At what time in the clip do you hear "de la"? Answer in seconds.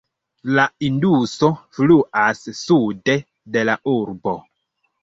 3.59-3.79